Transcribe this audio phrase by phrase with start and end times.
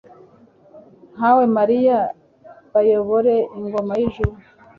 [1.15, 1.99] nkawe mariya,
[2.73, 4.33] bayobore ingoma y'ijuru